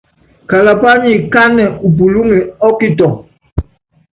Kalabá 0.49 0.91
nyi 1.03 1.13
kánɛ 1.33 1.63
u 1.85 1.87
pulúŋe 1.97 2.37
ɔ 2.65 2.67
kitɔŋɔ. 2.79 3.17